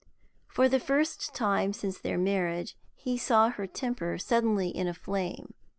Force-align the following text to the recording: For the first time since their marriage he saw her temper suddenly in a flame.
For 0.47 0.67
the 0.67 0.79
first 0.79 1.35
time 1.35 1.73
since 1.73 1.99
their 1.99 2.17
marriage 2.17 2.75
he 2.95 3.19
saw 3.19 3.49
her 3.49 3.67
temper 3.67 4.17
suddenly 4.17 4.69
in 4.69 4.87
a 4.87 4.95
flame. 4.95 5.53